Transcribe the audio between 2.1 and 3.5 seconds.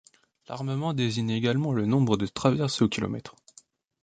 de traverses au kilomètre.